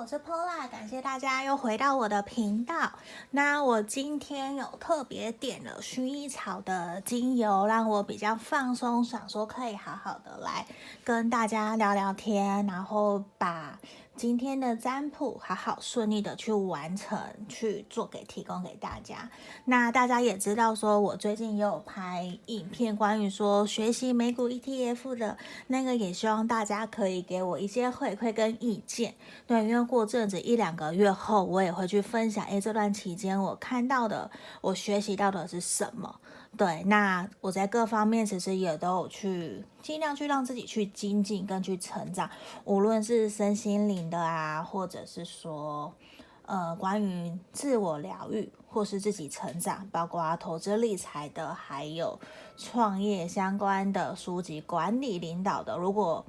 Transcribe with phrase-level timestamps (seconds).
[0.00, 2.90] 我是 Pola，感谢大家又回到我的频道。
[3.32, 10.64] 那我今天有特别点了薰衣草的精油，让我比较放松，想说可以好好的来
[11.04, 13.78] 跟大家聊聊天，然后把。
[14.16, 17.18] 今天的占卜好好顺利的去完成，
[17.48, 19.30] 去做给提供给大家。
[19.64, 25.38] 那大家也知道，说我最近也有拍影片，关于说学习美股 ETF 的
[25.68, 29.14] 那个，也希望大家可以给我一些回馈跟意见。
[29.46, 34.30] 对，因为过阵子一两个月后，我也会去分享，诶，这段期间我看到的，
[34.60, 36.20] 我学习到的是什么。
[36.56, 42.28] 对，那我在各方面其实也都有去尽量去让自己去精进跟去成长，
[42.64, 45.94] 无论是身心灵的啊，或者是说，
[46.44, 52.18] 呃，关于自我疗愈或是自己成长，包括投资理财的，还有
[52.58, 56.26] 创业相关的书籍、管理领导的，如果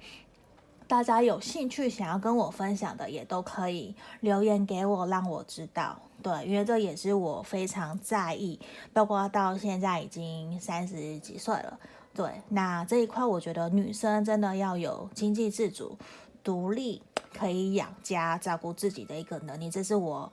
[0.91, 5.98] 大家有兴趣想要跟我分享的，也都可以留言给我，让我知道。
[6.21, 8.60] 对，因为这也是我非常在意，
[8.91, 11.80] 包括到现在已经三十几岁了。
[12.13, 15.98] 对，那这一块我觉得女生真的要有经济自主、
[16.43, 17.02] 独立，
[17.34, 19.70] 可以养家、照顾自己的一个能力。
[19.70, 20.30] 这是我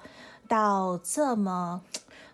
[0.48, 1.80] 到这么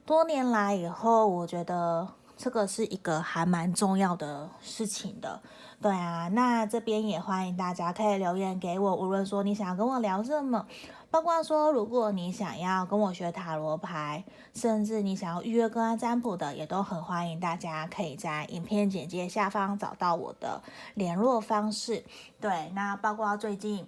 [0.07, 5.41] 多年来以后，我觉得这个是一个还蛮重要的事情的。
[5.81, 10.67] 对啊，那这边也欢迎大家可以留言给我，无论说你想要跟我聊什么。
[11.11, 17.39] 包括说，如果你想要跟我学塔罗牌，甚至你想要预约个案占卜的，也都很欢迎。
[17.39, 20.61] 大家可以在影片简介下方找到我的
[20.95, 22.05] 联络方式。
[22.41, 23.87] 对，那包括最近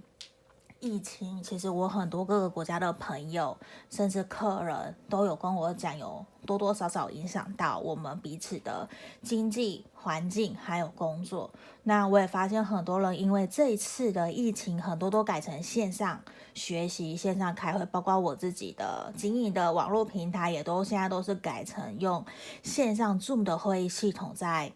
[0.81, 3.57] 疫情，其实我很多各个国家的朋友，
[3.91, 8.89] 甚至客人都有跟我讲，有多多少少影响到我们彼此的
[9.23, 11.51] 经济环境还有工作。
[11.85, 16.21] 那我也发现很多人因为这一次的疫情，很多都改成线上。
[16.55, 22.25] 学习线上开会，包括我自己的经营的网络平台，也都现在都是改成用
[22.63, 24.73] 线上 Zoom 的会议系统在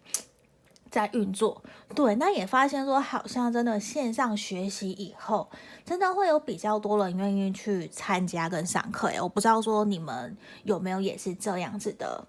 [0.90, 1.62] 在运作。
[1.94, 5.48] 对，那也发现说，好像真的线上学习以后，
[5.84, 9.08] 真的会有比较多人愿意去参加跟上课。
[9.08, 12.24] 诶，我不知道说你们有没有也是这样子的。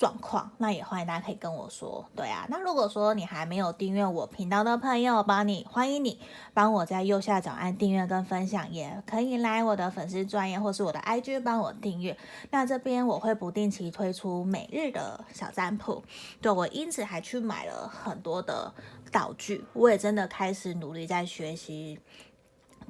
[0.00, 6.18] 状况，那也欢迎大家可以跟我说，对啊，那如果说你还没有订阅我频道的朋友，帮你欢迎你
[6.54, 12.16] 帮我在右下角按订阅跟分享，也可以来我的粉丝专页或是我的 IG 帮我订阅。
[12.50, 16.02] 那这边我会不定期推出每日的小占卜，
[16.40, 18.72] 对，我因此还去买了很多的
[19.12, 22.00] 道具，我也真的开始努力在学习。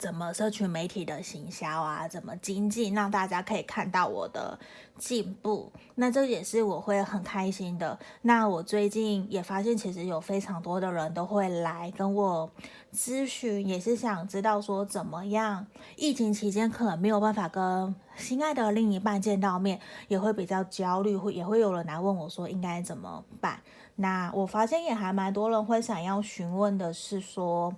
[0.00, 2.08] 怎么社群媒体的行销啊？
[2.08, 4.58] 怎么经济让大家可以看到我的
[4.96, 5.70] 进步？
[5.96, 7.98] 那这也是我会很开心的。
[8.22, 12.50] 那我最近也发现，其实有非常多的人都会来跟我
[12.94, 15.66] 咨询，也是想知道说怎么样。
[15.96, 19.78] 疫情期间可能没有办法跟心爱的另一半见到面，
[20.08, 23.60] 也会比较焦虑，会也会有人来问我说应该怎么办。
[23.96, 27.74] 那我发现也还蛮多人会想要询问的是说。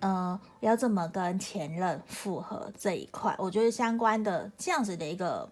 [0.00, 5.48] 嗯、呃，要怎么跟前任复合这一块，我觉得相关的这样子的一个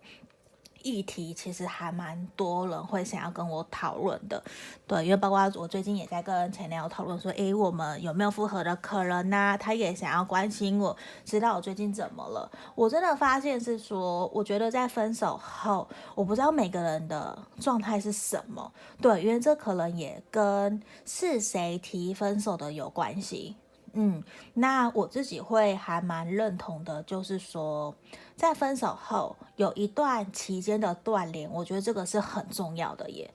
[0.82, 4.42] 议题，其实还蛮多人会想要跟我讨论的。
[4.86, 12.50] 对，因为包括我最近也在跟前男友讨论说，诶，我们有没有复合的可能呢、他也想要关心我，知道我最近怎么了。
[12.74, 18.72] 我真的发现是说，我觉得在分手后，我不知道每个人的状态是什么。
[19.02, 23.56] 对，因为这可能也跟是谁提分手的有关系。
[24.00, 24.22] 嗯，
[24.54, 27.92] 那我自己会还蛮认同的，就是说，
[28.36, 33.28] 在分手后有一段期间的断联，我觉得这个是很重要的耶。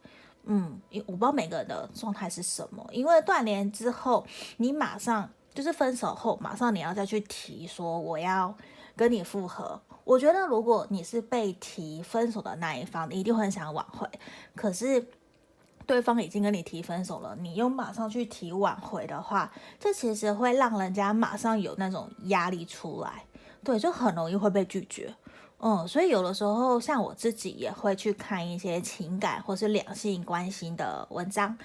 [0.46, 4.26] 嗯，我不知道每个人的状态是什么，因为断联之后，
[4.56, 8.56] 你马上就是分手后，马上你要再去提说我要
[8.96, 9.82] 跟你复合。
[10.06, 14.10] 我觉得如果你是被提分手的那一方，你一定会很想挽回，
[14.56, 15.06] 可是。
[15.86, 23.26] 对方已经跟你提分手了，你又马上去提挽回的话，这其实会让人家马上有那种压力出来，
[23.64, 25.14] 对，就很容易会被拒绝。
[25.60, 31.58] 嗯，所以有的时候像我自己也会去看一些情感或是两性关系的文章，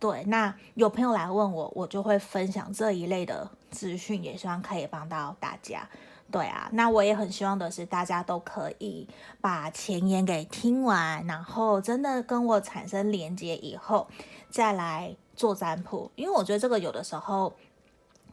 [0.00, 5.88] 对，那有朋友来问我，我就会分享这一类的资讯，也希望可以帮到大家。
[6.34, 9.06] 对啊，那我也很希望的是，大家都可以
[9.40, 14.08] 把前言给听完，然后真的跟我产生连接以后，
[14.50, 16.10] 再来做占卜。
[16.16, 17.52] 因为我觉得这个有的时候，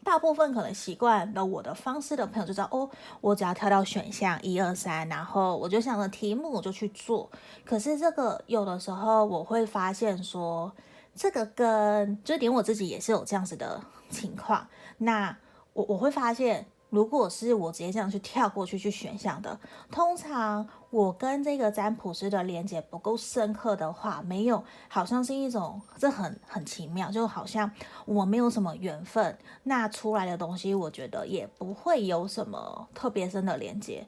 [0.03, 2.89] 大部分可能习惯了我的方式的朋友就知道，哦，
[3.21, 7.29] 我只要跳到选项一二三，然后我就想着题目我就去做。
[7.63, 10.73] 可是这个有的时候我会发现说，
[11.13, 14.67] 这个跟就连我自己也是有这样子的情况。
[14.97, 15.37] 那
[15.73, 16.65] 我我会发现。
[16.91, 19.57] 如果是我直接这样去跳过去去选项的，
[19.89, 27.71] 通常我跟这个占卜师的连接不够深刻的话，没有，好像是一种这很很奇妙，就好像
[28.05, 34.05] 我没有什么缘分，那出来的东西我觉得也不会有什么特别深的连接。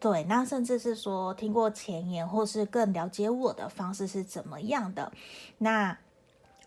[0.00, 5.12] 对，那甚至是说听过前言，或是更了解我的方式是怎么样的，
[5.58, 5.96] 那。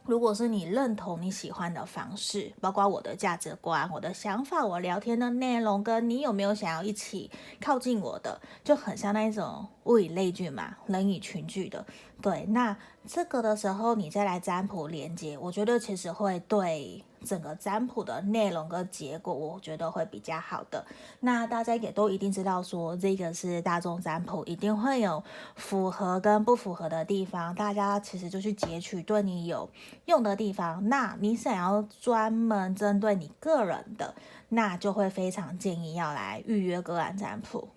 [0.07, 11.85] 如果是你认同你喜欢的方式，包括我的价值观、我的想法、我聊天的内容，跟你有没有想要一起靠近我的，就很像那一种物以类聚嘛，人以群聚的。
[12.21, 12.75] 对，那
[13.05, 17.03] 这个的时候你再来占卜连接，我觉得其实会对。
[17.25, 20.85] 整个占卜的内容跟结果，我觉得会比较好的。
[21.19, 25.21] 那大家也都一定知道说，说这个是大众占卜，一定会有
[25.55, 27.53] 符合跟不符合的地方。
[27.55, 29.67] 大家其实就去截取对你有
[30.05, 30.87] 用的地方。
[30.87, 34.13] 那你想要专门针对你个人的，
[34.49, 37.67] 那就会非常建议要来预约个案占卜。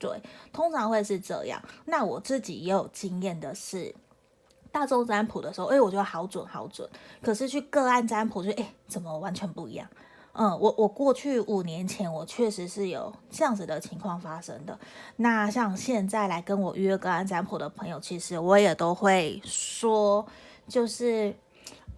[0.00, 0.20] 对，
[0.52, 1.62] 通常会是这样。
[1.84, 3.94] 那我自己也有经验的是。
[4.72, 6.88] 大众占卜的时候，哎，我觉得好准好准。
[7.20, 9.84] 可是去个案占卜就，就哎，怎么完全不一样？
[10.32, 14.78] 嗯，我我过去五年前，我确实是有这样子的情况发生的。
[15.16, 20.24] 那像现在来跟我约个案占卜的朋友，其实我也都会说，
[20.68, 21.34] 就是，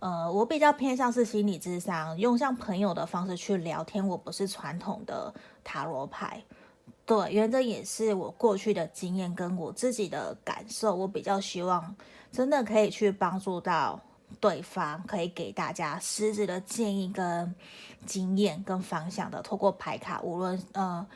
[0.01, 4.09] 呃，我比较偏向是心理智商，用像朋友的方式去聊天。
[4.09, 5.33] 我不是传统的
[5.63, 6.43] 塔罗牌，
[7.05, 11.95] 对，因为这也是我过去的经验跟我自己的感受，我比较希望。
[12.31, 14.01] 真的可以去帮助到
[14.41, 17.55] 对方，可以给大家实质的建议跟
[18.07, 19.43] 经验跟方向的。
[19.43, 21.07] 透过牌卡，无论呃，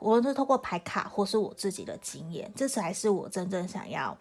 [0.00, 4.14] 无论是透过牌卡或是我自己的经验，这才是我真正想要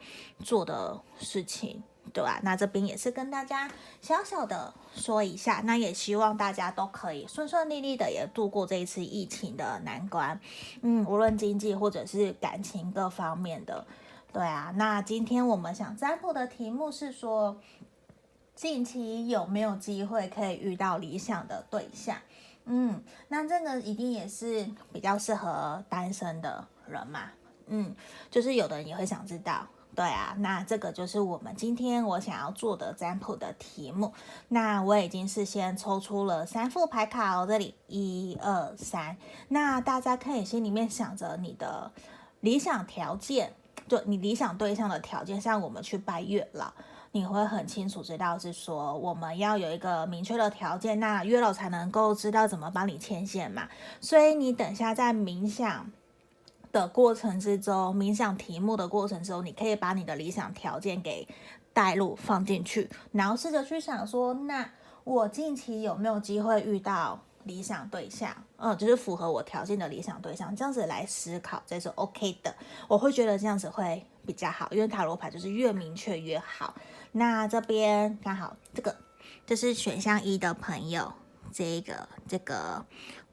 [0.45, 1.83] 做的事情，
[2.13, 2.39] 对吧？
[2.43, 3.69] 那这边也是跟大家
[4.01, 10.39] 小小的说一下，那也希望大家都可以顺顺利利的也度过这一次疫情的难关，
[10.81, 13.85] 嗯，无论经济或者是感情各方面的。
[14.31, 17.57] 对啊，那今天我们想占卜的题目是说，
[18.53, 22.17] 近期有没有机会可以遇到理想的对象？
[22.65, 27.31] 嗯，那这个一定也是比较适合单身的人嘛。
[27.67, 27.95] 嗯，
[28.29, 29.65] 就是有的人也会想知道。
[29.95, 34.13] 对啊，那这个就是我们今天我想要做的占卜的题目。
[34.49, 39.15] 那我已经事先抽出了三副牌卡哦，这里一二三。
[39.47, 41.91] 那大家可以心里面想着你的
[42.41, 43.53] 理想条件。
[43.87, 46.73] 就你理想对象的条件，像我们去拜月老，
[47.11, 53.67] 你会很清楚知道是说我们要有一个明确的条件，那月老才能够知道怎么帮你牵线嘛。
[54.01, 55.91] 所以你等下在冥想
[56.75, 61.25] 的过程之中，冥想题目的过程中，你可以把你的理想条件给
[61.71, 64.69] 带入放进去，然后试着去想说，那
[65.05, 67.21] 我近期有没有机会遇到？
[67.45, 72.51] 理想对象，嗯，就是符合我条件的理想对象，这样子来思考，这是 OK 的。
[72.87, 76.73] 我会觉得这样子会比较好，因为塔罗牌就是越明确越好。
[77.11, 78.95] 那这边刚好这个，
[79.45, 81.13] 这是选项一的朋友，
[81.51, 82.83] 这个这个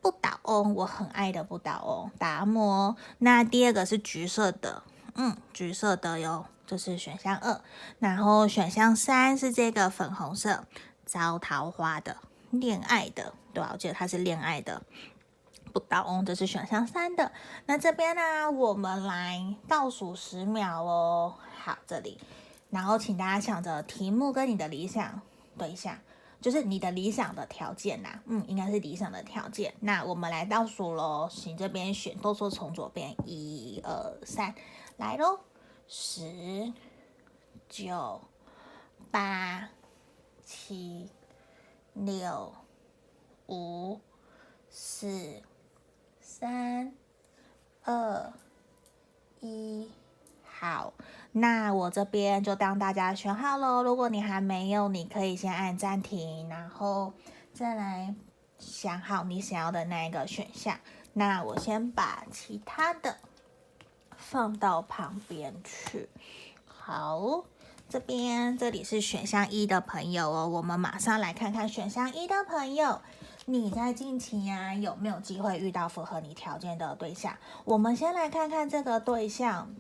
[0.02, 2.96] 不倒翁，我很爱的不倒翁达摩。
[3.19, 4.82] 那第二个是橘色的，
[5.14, 7.60] 嗯，橘色的哟，这是选项二。
[8.00, 10.64] 然后选项三是这个粉红色
[11.06, 12.16] 招桃花的。
[12.50, 13.70] 恋爱的，对吧？
[13.72, 14.82] 我记得他是恋爱的，
[15.72, 17.32] 不倒翁，这是选项三的。
[17.64, 21.35] 那这边呢，我们来倒数十秒哦。
[21.64, 22.21] 好，这里，
[22.68, 25.23] 然后请大家想着题目跟你的理想
[25.56, 25.97] 对象，
[26.42, 28.20] 就是你的理想的条件呐。
[28.26, 29.72] 嗯，应该是理想的条件。
[29.80, 34.54] 那我们来倒数喽，请这边选，都说从左边，一二三，
[34.99, 35.40] 来喽，
[35.88, 36.70] 十、
[37.70, 38.20] 九、
[39.11, 39.70] 八、
[40.44, 41.08] 七。
[41.94, 42.54] 六、
[43.49, 44.00] 五、
[44.70, 45.42] 四、
[46.22, 46.90] 三、
[47.84, 48.32] 二、
[49.42, 49.90] 一，
[50.62, 50.95] 好，
[51.33, 53.83] 那我这边就当大家选好了。
[53.83, 57.12] 如果你还没有，你可以先按暂停，然后
[57.52, 58.14] 再来
[58.61, 60.78] 想好你想要的那一个选项。
[61.14, 63.16] 那我先把其他的
[64.16, 66.09] 放到旁边去。
[66.64, 67.42] 好。
[67.88, 73.02] 这边这里是选项一的朋友哦，我们马上来看看选项一的朋友，
[73.45, 77.37] 你在近期呀、啊、有没有机会遇到符合你条件的对象？
[77.64, 79.75] 我们先来看看这个对象，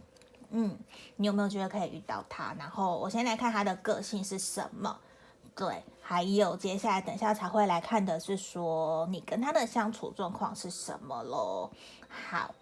[0.52, 0.78] 嗯，
[1.16, 2.54] 你有没有觉得可以遇到他？
[2.58, 4.96] 然后我先来看他的个性是什么，
[5.56, 11.70] 对，还有接下来等下才会来看的是说你跟他的相处状况是什么喽？
[12.08, 12.54] 好。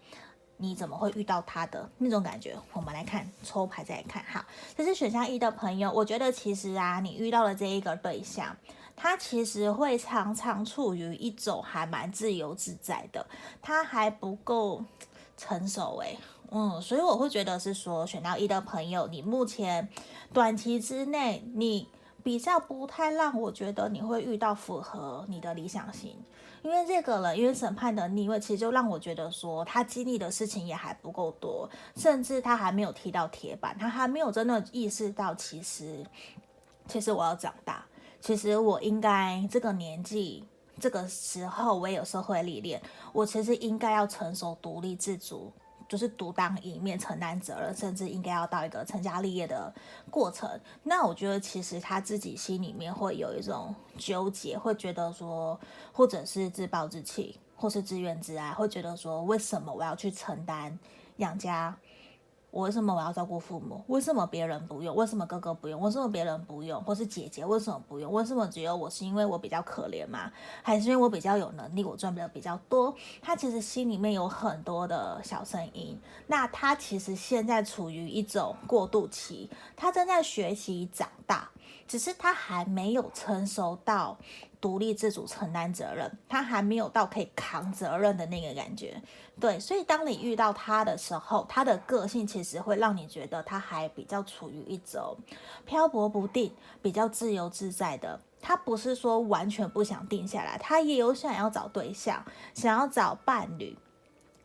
[0.63, 2.55] 你怎么会遇到他的那种感觉？
[2.73, 4.23] 我们来看抽牌再来看。
[4.25, 4.45] 好，
[4.77, 8.55] 这是选项一的朋友，我觉得其实啊，你遇到的这一个对象，
[8.95, 13.25] 他其实会常常处于一种还蛮自由自在的，
[13.59, 14.85] 他还不够
[15.35, 16.15] 成熟诶，
[16.53, 19.87] 嗯，所以我会觉得是说选到一的朋友，你目前
[20.33, 21.87] 短期之内你
[22.21, 26.13] 比较不太让我觉得你会遇到符合你的理想型。
[26.61, 36.05] 因为这个人，因为审判的逆位，其实就让我觉得说，他经历的事情也还不够多，甚至他还没有踢到铁板，他还没有真的意识到，其实，
[36.85, 37.83] 其实我要长大，
[38.19, 40.43] 其实我应该这个年纪，
[40.79, 42.79] 这个时候我也有社会历练，
[43.13, 45.51] 我其实应该要成熟、独立自主。
[45.91, 49.69] 就是独当一面，承担责任，甚至应该要到一个成家立业的
[50.09, 50.49] 过程。
[50.83, 55.59] 那我觉得，其实他自己心里面会有一种纠结，会觉得说，
[55.91, 60.79] 或者是自暴自弃，或是自怨自艾，会觉得说，为什么我要去承担
[61.17, 61.77] 养家？
[62.51, 63.81] 我为什么我要照顾父母？
[63.87, 64.93] 为什么别人不用？
[64.93, 65.79] 为什么哥哥不用？
[65.79, 66.83] 为什么别人不用？
[66.83, 68.11] 或是姐姐为什么不用？
[68.11, 68.89] 为什么只有我？
[68.89, 70.29] 是因为我比较可怜吗？
[70.61, 71.83] 还是因为我比较有能力？
[71.83, 72.93] 我赚的比较多？
[73.21, 75.97] 他其实心里面有很多的小声音。
[76.27, 81.49] 那他其实现在处于一种过渡期，他正在学习长大，
[81.91, 84.17] 只是他还没有成熟到。
[84.61, 89.01] 独立自主承担责任，他还没有到可以扛责任的那个感觉，
[89.39, 95.17] 对，所以当你遇到他的时候，他的个性其实会让你觉得他还比较处于一种
[95.65, 98.21] 漂泊不定、比较自由自在的。
[98.39, 103.75] 他不是说完全不想定下来，他也有想要找对象，想要找伴侣。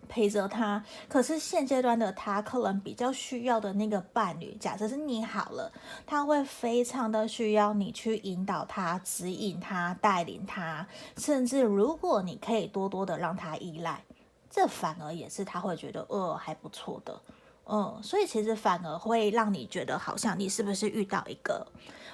[0.08, 5.70] 陪着他，可是现阶段的他可能比较需要的那个伴侣，假设是你好了，
[6.06, 10.86] 他会非常的需要你去引导他、指引他、带领他，
[11.16, 14.02] 甚至如果你可以多多的让他依赖，
[14.50, 17.20] 这反而也是他会觉得呃还不错的，
[17.66, 21.66] 嗯，所以其实反而会让你觉得好像你是不是遇到一个，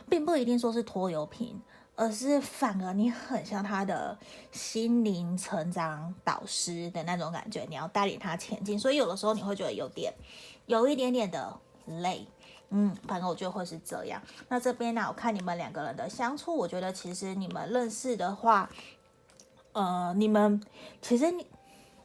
[0.08, 1.60] 并不一定说是拖油瓶。
[2.02, 4.18] 而是反而你很像他的
[4.50, 10.12] 心灵成长导师的那种感觉，你要带领他前进，所以有的时候你会觉得有点，
[10.66, 11.56] 有一点点的
[11.86, 12.26] 累，
[12.70, 14.20] 嗯，反正我觉得会是这样。
[14.48, 18.68] 那这边呢，我看你们两个人的相处，我觉得其实你们认识的话，
[19.72, 20.60] 呃，你们
[21.00, 21.46] 其实你。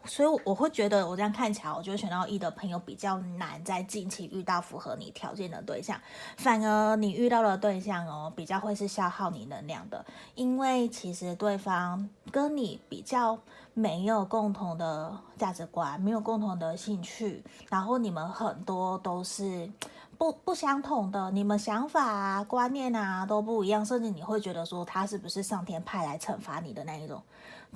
[0.07, 5.99] 所以我会觉得，我这样看起来，我觉得选到一的朋友比较难在近期遇到符合你条件的对象，
[6.37, 13.37] 反而你遇到的对象哦，比较会是消耗你能量的，因为其实对方跟你比较
[13.77, 19.71] 没有共同的价值观，没有共同的兴趣，然后你们很多都是
[20.17, 27.21] 不不相同的，你们想法啊、观念啊都不一样，甚至你会觉得说他是不是上天派来惩罚你的那一种。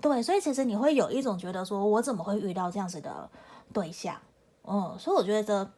[0.02, 3.30] 对，所以其实你会有一种觉得说，我怎么会遇到这样子的
[3.72, 4.16] 对象？
[4.66, 5.70] 嗯，所以我觉得。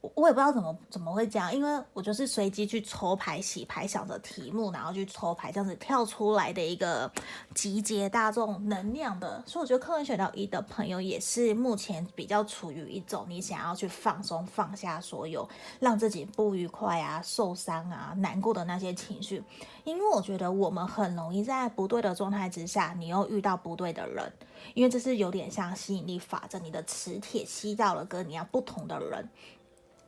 [0.00, 7.10] 我也不知道怎么怎么会这样，因为我就是随机去抽牌、洗牌，想着题目，然后去抽牌，这样子跳出来的一个
[7.52, 9.42] 集结大众能量的。
[9.44, 15.48] 所以我觉得客人选到一的朋友也是目前比较处于一种你想要去放松、放下所有
[15.80, 19.42] 让自己不愉快啊、受伤啊、难过的那些情绪。
[19.82, 24.32] 因为我觉得我们很容易在不对的状态之下，你又遇到不对的人，
[24.74, 29.28] 因为这是有点像吸引力法则，你的磁铁吸到了跟你要不同的人。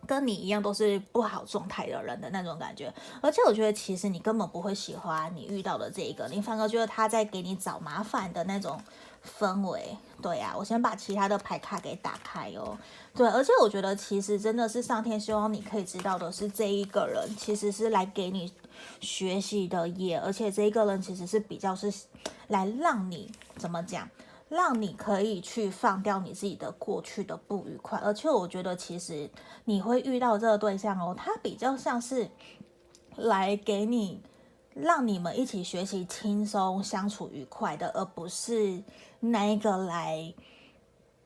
[0.07, 8.81] 跟你一样都是不好状态的人的那种感觉，而且我觉得其实你根本不会喜欢你遇到的这一个，你反而觉得他在给你找麻烦的那种
[9.39, 9.97] 氛围。
[10.21, 12.77] 对呀、我先把其他的牌卡给打开哦。
[13.15, 18.53] 对，而且我觉得其实真的是上天希望你可以知道的是，这一个人其实是来给你
[19.01, 21.91] 学习的耶，而且这一个人其实是比较是
[22.49, 24.09] 来让你怎么讲？
[24.51, 29.31] 让你可以去放掉你自己的过去的不愉快，而且我觉得其实
[29.65, 32.29] 你会遇到这个对象哦，他比较像是
[33.15, 34.21] 来给你
[34.75, 38.83] 让你们一起学习轻松相处愉快的，而不是
[39.21, 40.35] 那一个来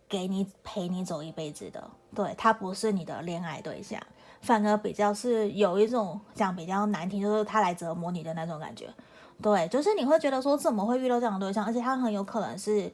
[0.07, 1.91] 给你陪你走一辈子的。
[2.15, 3.99] 对，他不是你的恋爱对象，
[4.43, 8.93] 反而比较是有一种讲比较难听，就是他来折磨你的那种感觉。
[9.41, 12.93] 对，就是你会觉得说怎么会遇到这样的对象，而且他很有可能是。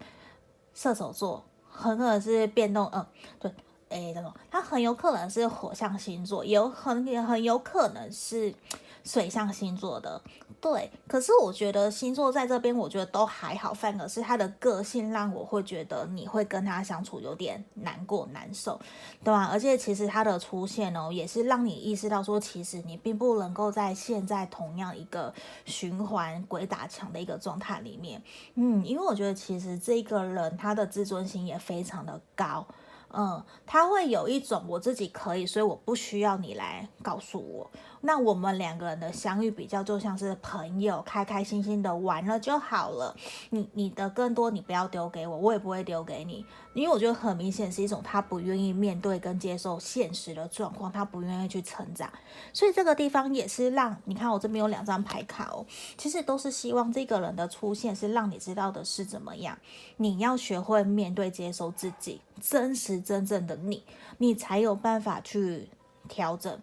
[0.74, 3.04] 射手座很可能是变动，嗯，
[3.38, 3.52] 对，
[3.88, 4.32] 诶，怎么？
[4.50, 8.54] 他很有可能是火象星座，有很也很有可能是
[9.04, 10.20] 水象星座的，
[10.60, 10.90] 对。
[11.06, 18.80] 可是我觉得星座在这边，我觉得都还好，反而是他的个性让我会觉得你会跟他相处有点难过难受，
[19.24, 19.48] 对吧？
[19.50, 25.32] 而且其实他的出现哦，也是让你意识到说，其实你并不能够在现在同样一个
[25.64, 28.22] 循环鬼打墙的一个状态里面，
[28.54, 32.66] 嗯，因为我觉得其实这个人他的自尊心也非常的高。
[33.12, 37.68] 嗯，他会有一种我自己可以，所以我不需要你来告诉我。
[38.02, 43.14] 那我们两个人的相遇比较就像是朋友，开开心心的玩了就好了。
[43.50, 52.10] 你你的更多你不要丢给我，我也不会丢给你，因为我觉得很明显是一种他不愿意面对跟接受现实的状况，他不愿意去成长。
[52.52, 55.66] 所以这个地方也是让你看我这边有两张牌卡哦，
[55.98, 59.58] 其实都是希望这个人的出现是让你知道的是怎么样，
[59.98, 63.84] 你要学会面对接受自己真实真正的你，
[64.16, 65.68] 你才有办法去
[66.08, 66.58] 调整。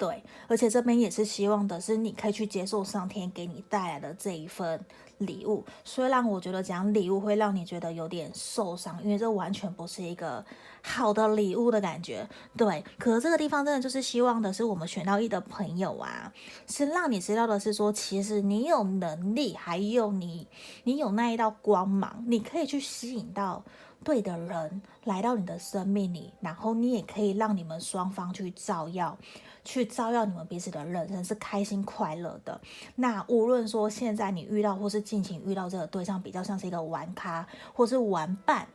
[0.00, 4.82] 对，而且这边也是希望的是，你可以去接受上天给你带来的这一份
[5.18, 5.62] 礼物。
[5.84, 10.42] 虽然我觉得讲礼物会让你觉得有点受伤，因为这完全不是一个
[10.80, 12.26] 好的礼物的感觉。
[12.56, 16.32] 对，可是这个地方真的就是希望的是，我们选到一的朋友啊，
[16.66, 20.48] 是让你知道的是说，其实你有能力，还有你，
[20.84, 23.62] 你有那一道光芒，你可以去吸引到
[24.02, 29.16] 对的人来到你的生命里，然后你也可以让你们双方去照耀。
[29.62, 32.58] 去照耀你们彼此的人生是开心快乐的。
[32.94, 38.66] 那无论说现在你遇到或是近期遇到这个对象，比较像是一个玩咖或是玩伴，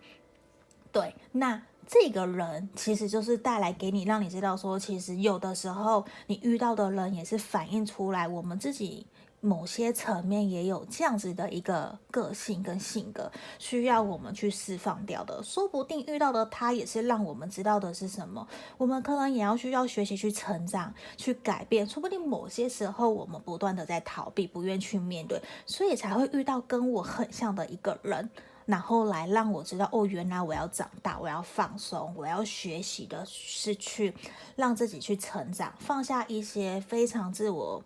[0.92, 9.08] 对，那这个人其实就是带来给你，让你知道说，其实有的时候你遇到的人也是反映出来我们自己。
[9.46, 15.42] 某些层面也有这样子的一个个性跟性格，需要我们去释放掉的。
[15.44, 18.48] 说不定遇到的他也是让我们知道的是什么，
[18.78, 21.88] 我们可能也要需要学习去成长、去改变。
[21.88, 28.28] 说不定某些时候我们不断的在逃避，不愿去面对，所以才会遇到跟我很像的一个人，
[28.66, 34.16] 然后来让我知道哦，原来我要长大，我要放松，我要学习的是去
[34.56, 37.84] 让自己去成长，放下一些非常自我。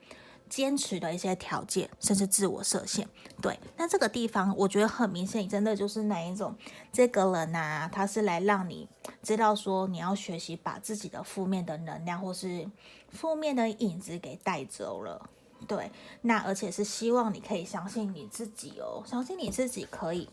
[0.50, 3.08] 坚持的一些条件，甚至自我设限，
[3.42, 3.60] 对。
[3.78, 6.56] 那这个地方，我觉得很明显，真的就是哪一种，
[6.92, 8.88] 这个人啊，他是来让你
[9.22, 12.68] 知道说，你要学习把自己的负面的能量或是
[13.12, 15.30] 负面的影子给带走了，
[15.68, 15.92] 对。
[16.22, 20.28] 那而且是希望你可以相信你自己哦，相信你自己可以。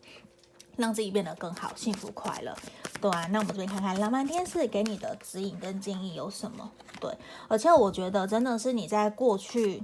[0.76, 2.54] 让自己变得更好，幸福快乐，
[3.00, 3.26] 对啊。
[3.30, 6.70] 那我们这边看看浪漫天使给你的指引跟建议有什么？
[6.98, 7.10] 对，
[7.46, 9.82] 而且我觉得真的是你在过去，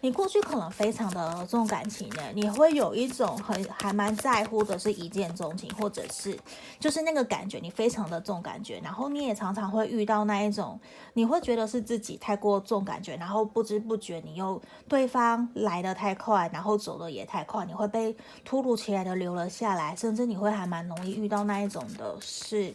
[0.00, 6.38] 你过去可能非常的重感情呢，你会有一种很还蛮在乎的是一见钟情，或者是
[6.78, 10.78] 就是那个感觉，你非常的重感觉，然后你也常常会遇到那一种，
[11.14, 20.42] 你会觉得是自己太过重感觉，然后不知不觉你又对方来的太快，然后走的也太快，你会被突如其来的留了下来，甚至你。
[20.42, 22.74] 会还蛮容易遇到那一种的是，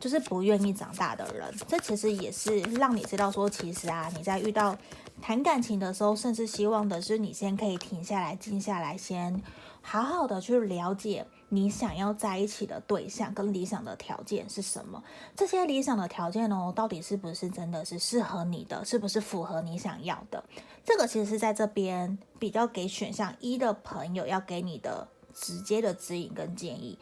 [0.00, 1.48] 就是不愿意长大的人。
[1.68, 4.76] 这其实也是让你知道说，其实啊，你在遇到
[5.22, 9.40] 谈感情的时候，甚至希望的是你先可以停下来，静下来，先
[9.80, 15.00] 好好的去了解你想要在一起的对象跟理想的条件是什么。
[15.36, 20.42] 这些理想的条件哦，到底是不是真的是适合你的，是不是符合你想要的？
[20.84, 25.06] 这个其实是在这边比较给选项一的朋友要给你的。
[25.34, 26.96] 直接的指引跟建议，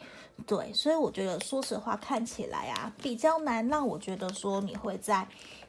[0.47, 5.27] 对，所以我觉得，说实话，看起来啊，比较难让我觉得说你会在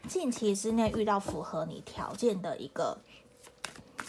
[0.08, 2.96] 近期之内遇到符合你条件的一个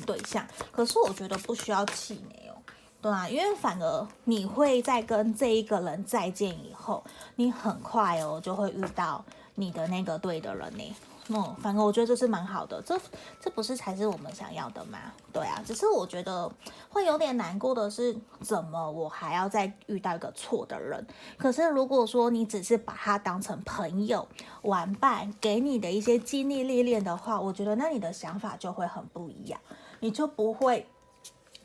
[0.05, 0.47] 对象。
[0.71, 2.55] 可是我觉得不需要气馁哦，
[3.01, 7.03] 对啊，因为反而你会在跟这一个人再见以后，
[7.35, 9.23] 你很快哦就会遇到
[9.55, 10.95] 你的那个对的人呢。
[11.27, 12.95] 嗯，反正我觉得这是蛮好的，这
[13.41, 14.99] 这不是才是我们想要的吗？
[15.33, 16.51] 对啊，只是我觉得
[16.87, 21.03] 会有点难过的是，怎么我还要再遇到一个错的人？
[21.35, 24.27] 可是如果说你只是把他当成朋友、
[24.61, 29.59] 玩伴，给你的一些经历历练的话，我觉得那你的想法就会很不一样，
[29.99, 30.87] 你就不会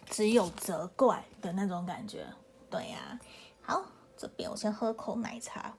[0.09, 2.25] 只有责怪的那种感觉。
[2.71, 3.21] 对呀，
[3.61, 3.83] 好，
[4.17, 5.75] 这边我先喝口奶茶。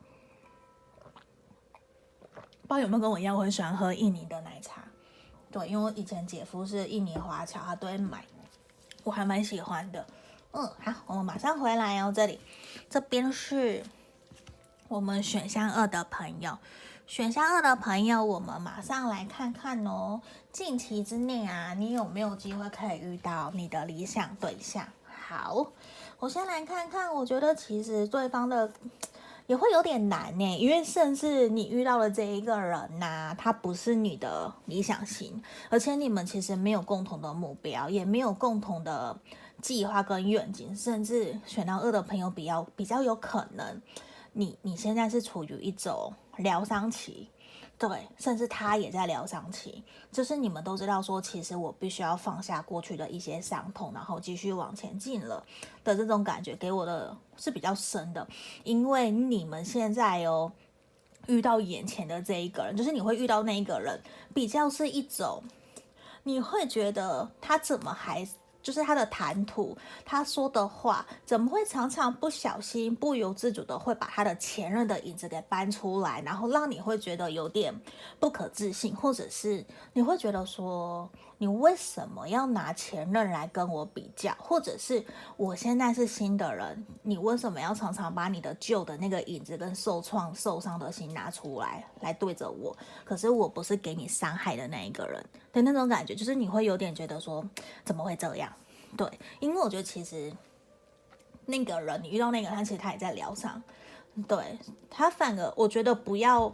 [2.72, 4.82] 不知道有没有跟我一样，我很喜欢喝印尼的奶茶。
[5.52, 8.24] 对，因为我以前姐夫是印尼华侨，他都会买，
[9.04, 10.08] 我还蛮喜欢的。
[10.54, 12.14] 嗯，好，我们马上回来哦。
[12.16, 12.40] 这里，
[12.90, 13.84] 这边是
[14.88, 16.58] 我们选项二的朋友，
[17.06, 20.22] 选项二的朋友，我们马上来看看哦。
[20.54, 24.88] 近期之内啊，你有没有机会可以遇到你的理想对象？
[25.28, 25.68] 好，
[26.20, 28.72] 我先来看看，我觉得其实对方的。
[29.52, 39.20] 也会有点难呢，因为甚至你遇到的这一个人呐、他不是你的理想型，而且你们其实没有共同的目标，也没有共同的
[39.62, 43.82] 计划跟愿景，甚至选到二的朋友比较比较有可能，
[44.32, 47.28] 你你现在是处于一种疗伤期。
[47.82, 55.44] 对，甚至他也在疗伤期，就是你们都知道说，其实我必须要放下过去的一些伤痛，然后继续往前进了
[55.84, 58.28] 的这种感觉，给我的是比较深的。
[58.64, 60.52] 因为你们现在哦，
[61.26, 64.00] 遇到眼前的这一个人，就是你会遇到那一个人，
[64.32, 65.42] 比较是一种，
[66.22, 68.28] 你会觉得他怎么还。
[68.62, 77.74] 就是他的谈吐，他说的话，怎么会常常不小心、不由自主的会把他的前任的影子给搬出来，然后让你会觉得有点
[78.20, 85.04] 不可置信，或者是你会觉得说，你为什么要拿前任来跟我比较，或者是
[85.38, 92.76] 我现在是新的人，你为什么要常常把你的旧的那个影子跟受创、受伤的心拿出来来对着我？
[93.04, 95.24] 可是我不是给你伤害的那一个人。
[95.54, 97.46] 的那种感觉，就是你会有点觉得说，
[97.84, 98.52] 怎么会这样？
[98.98, 99.08] 对，
[99.40, 100.32] 因为我觉得其实
[101.46, 103.62] 那个人，你遇到那个，他其实他也在疗伤。
[104.28, 104.58] 对，
[104.90, 106.54] 他反而我觉得不要，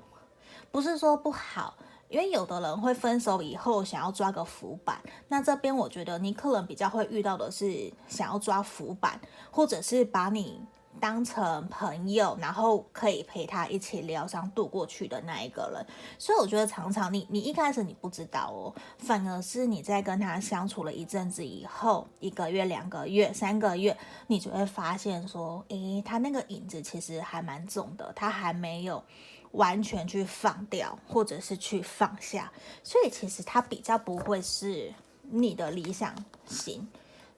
[0.72, 1.76] 不是说不好，
[2.10, 9.20] 因为有的人会分手以后想要抓个浮板，那这边我觉得你可能比较会遇到的是想要抓浮板，
[9.52, 10.62] 或者是把你。
[10.98, 15.86] 当成朋友，然后可以陪他一起疗伤度过去的那一个人，
[16.18, 29.04] 所以我觉得常常你你一开始你不知道哦，反而是你在跟他相处了一阵子以后，一个月、两个月、三个月，你就会发现说，诶，他那个影子其实还蛮重的，他还没有
[29.52, 32.52] 完全去放掉，或者是去放下，
[32.84, 36.14] 所以其实他比较不会是你的理想
[36.46, 36.88] 型，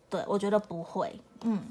[0.09, 1.63] 对，我觉得不会，嗯。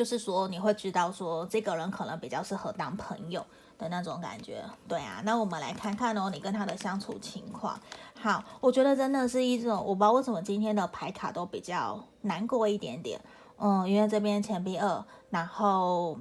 [0.00, 3.44] 就是说，你会知道说，这个人可能比较适合当朋友
[3.76, 5.20] 的那种感觉，对啊。
[5.26, 7.78] 那我们来看看哦，你跟他的相处情况。
[8.18, 13.20] 好，我觉得真的是一种，我不知道为什么今天的牌卡都比较难过一点点。
[13.58, 16.18] 嗯，因为这边钱币二，然后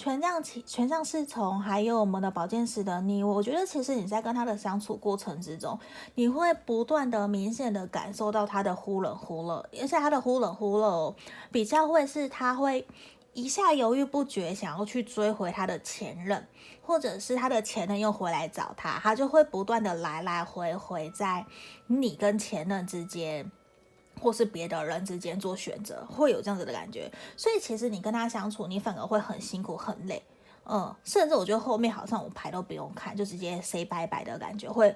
[0.00, 3.22] 权杖七，权杖侍从，还有我们的保健师的你。
[3.22, 5.78] 我觉得其实你在跟他的相处过程之中，
[6.14, 11.14] 你会不断的明显的感受到他的忽冷忽热，而且他的忽冷忽热哦，
[11.52, 12.86] 比较会是他会
[13.34, 16.48] 一下犹豫不决，想要去追回他的前任，
[16.80, 21.44] 或者是他的前任又回来找他，他就会不断的来来回回在
[21.88, 23.52] 你跟前任之间。
[24.20, 30.22] 或是别的人之间做选择，会有这样子的感觉，所以其实你跟他相处，你反而会很辛苦、很累，
[30.66, 34.94] 嗯，甚至我觉得后面好像我牌都不用看，就直接 say 拜拜的感觉，会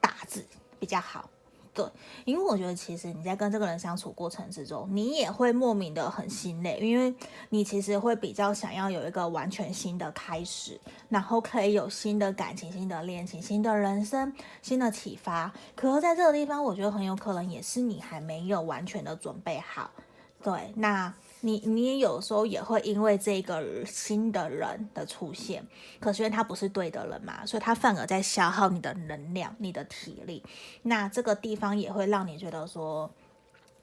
[0.00, 0.44] 打字
[0.78, 1.30] 比较好。
[1.74, 1.84] 对，
[2.24, 7.12] 因为我觉得其实你在跟这个人相处过程之中，你也会莫名的很心累，因为
[7.48, 14.32] 你其实会比较想要有一个完全新的开始，然后可以有新的感情、新的恋情、新的人生、
[14.62, 15.52] 新的启发。
[15.74, 19.90] 可是在这个地方，我觉得很有可能也是你还没有完全的准备好。
[20.42, 21.12] 对，那。
[21.44, 25.62] 你你有时候也会因为这个新的人的出现，
[26.00, 30.42] 可是因为他不是对的人嘛，所以他反而在消耗你的能量、你的体力。
[30.80, 33.10] 那这个地方也会让你觉得说，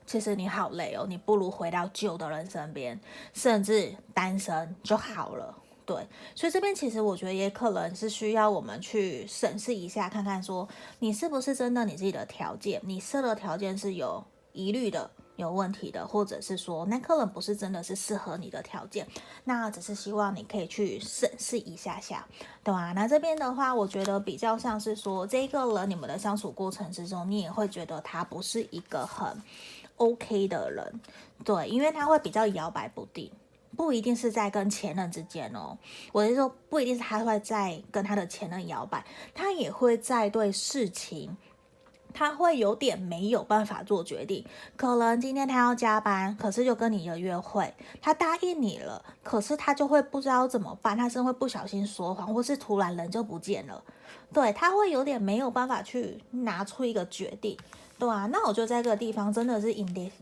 [0.08, 3.00] 其实你好累哦，你不如回到旧的人身边，
[3.32, 5.56] 甚至单身就好了。
[5.86, 15.12] 对，所以这边其实我觉得也可能是需要我们去审视一下，看看说你是不是真的你自己的条件，你设的条件是有疑虑的。
[15.41, 19.08] 有问题的，或者是说那可能不是真的是适合你的条件，
[19.43, 22.25] 那只是希望你可以去审视一下下，
[22.63, 22.93] 对吧？
[22.93, 29.41] 那这边的话，我觉得比较像是说，这个人你们的相处过程之中，你也会觉得他不是一个很
[29.97, 31.01] OK 的人，
[31.43, 33.32] 对，因为他会比较摇摆不定，
[33.75, 35.77] 不一定是在跟前任之间哦，
[36.12, 41.36] 我是说不一定是他会在跟他的前任摇摆，他也会在对事情。
[42.13, 44.45] 他会有点没有办法做决定，
[44.76, 53.84] 可能今天他要加班，可是就跟你的约会，他答应你了，可是他就会不知道怎么办，他是会不小心说谎，或是突然人就不见了，
[54.34, 57.58] 对，他会有点没有办法去拿出一个决定，
[57.97, 60.13] 对啊，那我觉得在这个地方真的是 in this，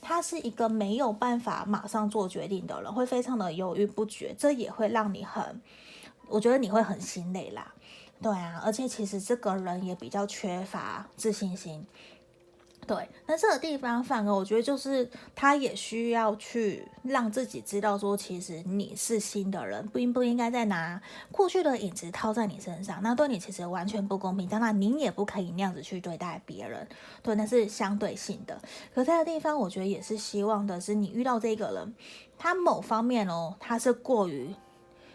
[0.00, 5.60] 他是一个没有办法马上做决定的人，会非常的犹豫不决，这也会让你很，
[6.28, 7.72] 我觉得你会很心累啦。
[8.22, 11.86] 对啊，而且其实这个人也比较缺乏自信心。
[12.86, 21.00] 对，那这个地方反而我觉得就是他也需要去让自己知道说，其实你是新的人，不应不应该再拿
[21.32, 24.46] 过去的影子套在你身上，那对你其实完全不公平。
[24.46, 26.86] 当然，你也不可以那样子去对待别人。
[27.22, 28.60] 对，那是相对性的。
[28.94, 31.94] 可这个地方，我觉得也是希望的是，你遇到这个人，
[32.36, 34.54] 他某方面哦，他是过于。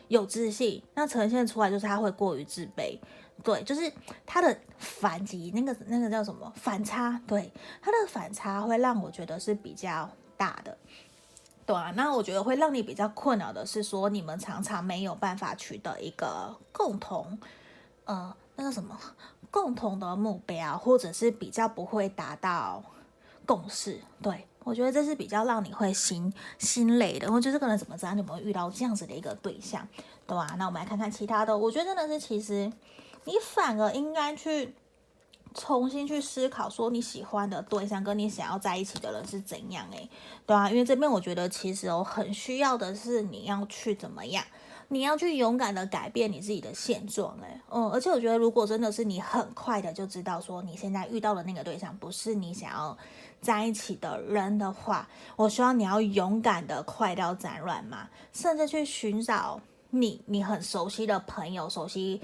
[0.10, 3.00] 有自信，那呈现出来就是他会过于自卑，
[3.44, 3.92] 对，就是
[4.26, 6.52] 他的反击，那个那个叫什么？
[6.56, 10.78] 反差，对，他的反差会让我觉得是比较大的，
[11.66, 17.40] 对啊，那我觉得会让你比较困扰的是说，你们常常没有办法取得一个共同，
[18.06, 19.00] 呃，那个什么
[19.52, 22.84] 共同的目标，或者是比较不会达到
[23.46, 24.02] 共识。
[24.22, 27.32] 对，我觉得这是比较让你会心心累的。
[27.32, 29.88] 我觉得这个人怎么知道你们会遇到这样子的一个对象，
[30.28, 30.56] 对吧？
[30.60, 32.72] 那我们来看看其他的，我觉得真的是其实
[33.26, 34.76] 你反而应该去。
[35.56, 40.08] 重新去思考，说你喜欢的对象跟你想要在一起的人是怎样诶，
[40.46, 44.46] 对啊，因为这边我觉得其实我很需要的是你要去怎么样，
[44.92, 52.98] 你要去勇敢的改变你自己的现状诶，嗯，而且我觉得如果真的是你很快的就知道说你现在遇到的那个对象不是你想要
[53.40, 62.20] 在一起的人的话，我希望你要勇敢的快刀斩乱麻，甚至去寻找你你很熟悉的朋友，熟悉。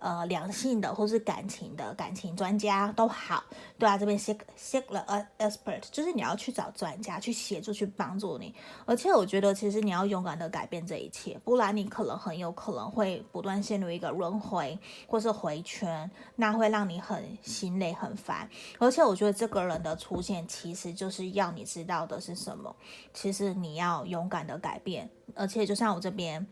[0.00, 3.44] 呃，良性的或是感情的感情专家都好，
[3.78, 4.98] 对啊，这边 seek seek the
[5.38, 8.54] expert，就是你要去找专家去协助去帮助你，
[8.86, 18.48] 而且我觉得其实你要勇敢的改变这一切，不然你可能很有可能会不断陷入一个轮回或是回圈，那会让你很心累很烦。
[18.78, 22.74] 而且我觉得这个人的出现其实就是要你知道的是什么，
[23.12, 26.46] 其实你要勇敢的改变，而且就像我这边。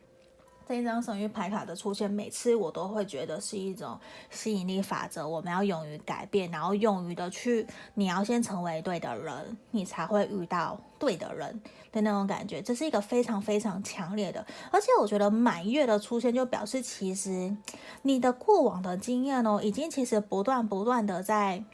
[0.69, 5.27] 这一张神域牌卡的出现，每次我都会觉得是一种吸引力法则。
[5.27, 11.59] 我们要勇于改变，然后勇于的去，你要先成为对的人，你才会遇到对的人
[11.91, 12.61] 的那种感觉。
[12.61, 17.57] 这是一个非常非常强烈的，而且我觉得满月的出现就表示，其实
[18.03, 21.65] 你的过往的经验哦，已经其实不断不断的在。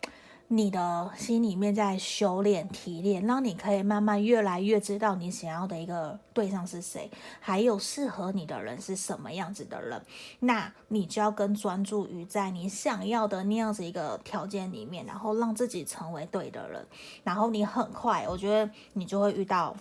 [0.49, 10.01] 你的心里面在修炼、提炼，让你可以慢慢越来越知道你想要的一个对象是谁，还有适合你的人是什么样子的人。
[10.41, 16.87] 那你就要更专注于在你想要的那样子一个条件里面，然后让自己成为对的人。
[17.25, 19.75] 然后你很快，我觉得你就会遇到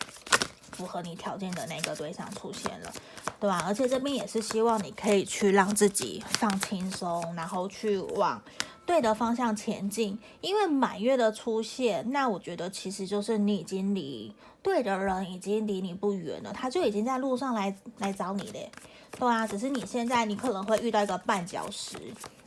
[0.72, 2.92] 符合你条件的那个对象出现了，
[3.40, 3.62] 对吧？
[3.68, 8.42] 而且这边也是希望你可以去让自己放轻松，然后去往。
[8.86, 18.70] 对的方向前进，因为满月的出现，那我觉得其实就是你已经离对的人已经离你不远了，他就已经在路上来来找你嘞，
[19.18, 21.98] 对啊，只是你现在你可能会遇到一个绊脚石，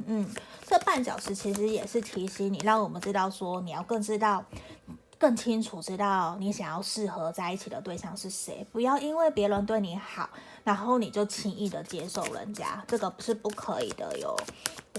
[0.07, 0.29] 嗯，
[0.67, 4.45] 这绊脚石其实也是提醒你，让我们知道说你要更知道。
[5.19, 10.29] 更清楚知道你想要适合在一起的对象是谁，不要因为别人对你好，
[10.63, 14.37] 然后你就轻易的接受人家，这个是不可以的哟。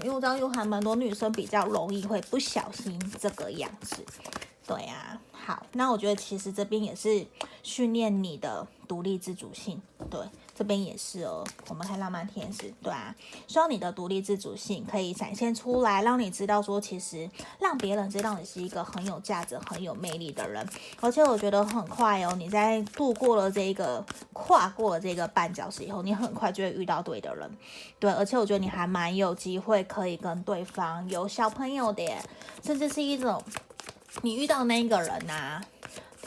[0.03, 3.97] 因为我知道有还蛮多女生比较容易会不小心这个样子，
[4.65, 5.21] 对呀、啊。
[5.31, 7.25] 好，那我觉得其实这边也是
[7.63, 10.19] 训练你的独立自主性，对。
[10.57, 13.15] 这边也是哦，我们看浪漫天使，对啊，
[13.45, 20.67] 希望你的独立自主性可以展现出来，让你知道说，其实让别人知道你是一个很有价值、很有魅力的人。
[20.99, 27.49] 而且我觉得很快哦，你在度过了这个、跨过了这个绊脚石以后，你很快就会遇到对的人，
[27.99, 28.11] 对。
[28.11, 32.03] 而且我觉得你还蛮有机会可以跟对方有小朋友的，
[32.63, 33.39] 甚至是一种
[34.23, 35.65] 你遇到那个人呐、啊。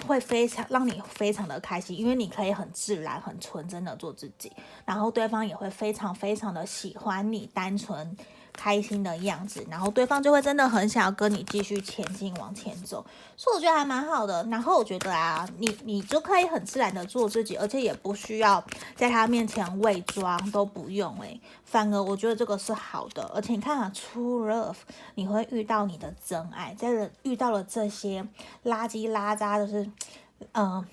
[0.06, 4.52] 会非常让你非常的开心，因为你可以很自然、很纯真的做自己，
[4.84, 8.16] 然后对方也会非常非常的喜欢你单纯
[8.62, 13.02] 开心的样子，然后对方就会真的很想要跟你继续前进往前走，
[13.34, 14.44] 所以我觉得还蛮好的。
[14.50, 18.62] 然后我觉得啊，你你就可以很自然的做自己，而且也不需要
[18.94, 23.22] 在他面前伪装，都不用诶、反而我觉得这个是好的。
[23.34, 24.76] 而且你看啊，True Love，
[25.14, 28.22] 你会遇到你的真爱，在遇到了这些
[28.64, 29.90] 垃圾拉渣，就是
[30.52, 30.84] 嗯。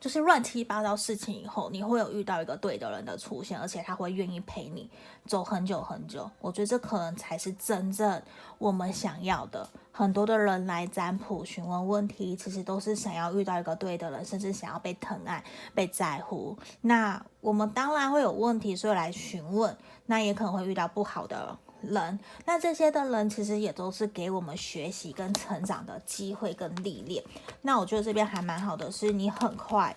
[0.00, 4.88] 就是乱七八糟事情以后，你会有遇到一个对的人的出现，而且他会愿意陪你
[5.26, 6.28] 走很久很久。
[6.40, 8.20] 我觉得这可能才是真正
[8.56, 9.68] 我们想要的。
[9.92, 16.56] 很多的人来占卜询问问题，其实都是想要遇到一个对的人，甚至想要被疼爱、被在乎。
[16.80, 19.76] 那我们当然会有问题，所以来询问。
[20.06, 21.56] 那也可能会遇到不好的。
[21.82, 27.22] 人，那这些的人其实也都是给我们学习跟成长的机会跟历练。
[27.62, 29.94] 那我觉得这边还蛮好的，是你很快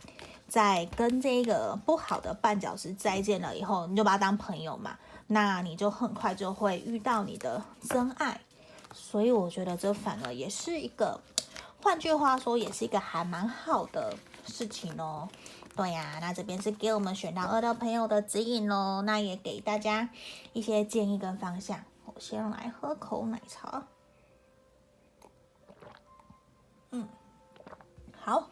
[0.47, 8.39] 在跟这个不好的绊脚石再见了以后，你就把他当朋友嘛，那你就很快就会遇到你的真爱。
[8.93, 11.19] 所以我觉得这反而也是一个，
[11.81, 14.15] 换句话说，也是一个还蛮好的
[14.45, 15.27] 事情哦。
[15.75, 20.09] 对呀，那这边是给我们选到二的朋友的指引喽，那也给大家
[20.53, 21.83] 一些建议跟方向。
[22.05, 23.87] 我先来喝口奶茶。
[26.91, 27.09] 嗯，
[28.19, 28.51] 好，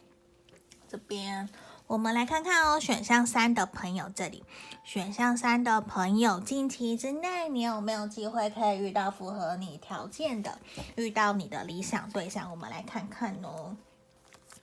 [0.89, 1.47] 这边
[1.86, 4.43] 我们来看看哦，选项三的朋友这里，
[4.84, 10.57] 选项三的朋友，近期之内你有没有机会可以遇到符合你条件的，
[10.95, 12.49] 遇到你的理想对象？
[12.49, 13.77] 我们来看看哦。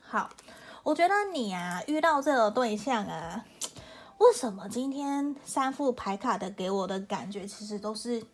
[0.00, 0.30] 好。
[0.88, 3.44] 我觉得你啊，遇到这个对象啊，
[4.16, 8.24] 为什么今天三副牌卡的给我的感觉，其实都是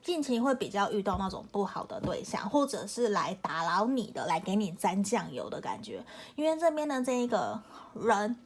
[0.00, 6.04] 近期会比较遇到那种不好的对象，或者是来打扰你的，来给你沾酱油的感觉。
[6.36, 7.60] 因为这边的这一个
[7.94, 8.36] 人。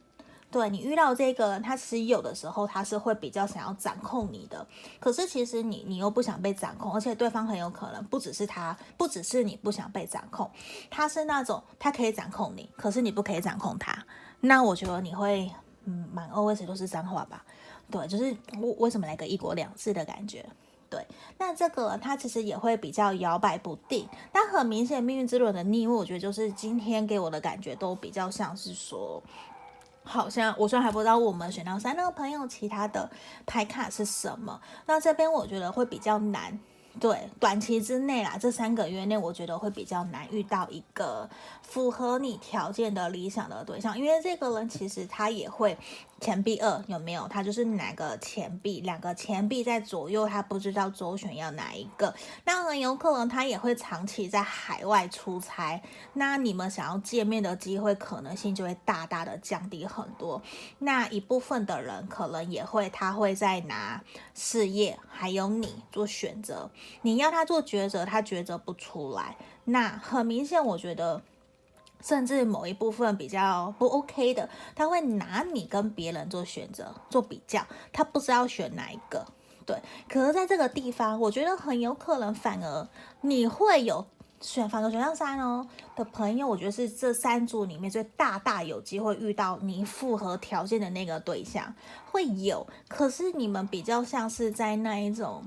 [0.51, 4.65] 对，你遇到这个人，他其实有的时候他是会比较想要掌控你的，
[4.99, 10.49] 可是其实你你又不想被掌控，而且对方很有可能不只是他，不只是你不想被掌控，
[10.89, 13.95] 他是那种他可以掌控你，可是你不可以掌控他。
[14.39, 15.51] 那我觉得你会
[15.85, 17.45] 嗯，满 always 都是脏话吧？
[17.91, 20.43] 对，就是为为什么来个一国两制的感觉？
[20.89, 21.05] 对，
[21.37, 29.21] 那这个他其实也会比较摇摆不定，但很明显命运之轮的逆位，我觉得就是今天给我的感觉都比较像是说。
[30.09, 33.07] 好像我虽然还不知道我们选到三那个朋友其他的
[33.45, 36.59] 牌卡是什么，那这边我觉得会比较难。
[36.99, 41.29] 对，短期之内啦，这三个月内，我觉得会比较难遇到一个
[41.61, 45.77] 符合你条件的理想的对象，因为这个人其实他也会。
[46.19, 47.25] 钱币二有没有？
[47.29, 52.13] 他就是哪个钱币，两个钱币在左右，他不知道周旋要哪一个。
[52.43, 60.41] 那很有可能他也会长期在海外出差，那你们想要见面的机会可能性就会大大的降低很多。
[60.79, 66.69] 那一部分的人可能也会，他会在拿事业还有你做选择，
[67.01, 69.35] 你要他做抉择，他抉择不出来。
[69.65, 71.21] 那很明显，我觉得。
[72.01, 77.61] 甚至某一部分比较不 OK 的，他会拿你跟别人做选择、做比较，
[77.91, 79.25] 他不知道选哪一个。
[79.65, 82.87] 对，可是在这个地方，我觉得很有可能反而
[83.19, 84.05] 你会有
[84.39, 91.75] 选，反个选项三哦的朋友，我觉得是这三组里面最大大有机会遇到你符合条件的那个对象，
[92.09, 92.65] 会有。
[92.87, 95.43] 可是你们比较像是在那一种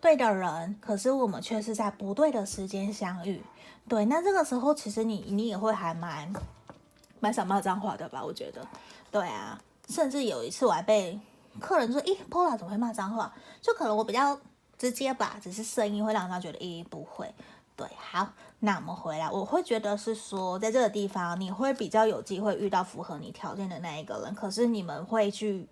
[0.00, 3.42] 对的人，可是我们却是在不对的时间相遇。
[3.88, 6.32] 对，那这个时候其实你你也会还蛮
[7.20, 8.24] 蛮想骂脏话的吧？
[8.24, 8.66] 我觉得，
[9.10, 11.18] 对啊，甚至有一次我还被
[11.58, 14.38] 客人说：“咦，Pola 怎么会骂脏话？”就可能我比较
[14.76, 17.34] 直接吧，只是声音会让他觉得咦不会。
[17.74, 18.28] 对，好，
[18.60, 25.66] 那我们回来，我会觉得是说，在这个地方你会比较有机会遇到符合你条件的那一个人，可是你们会去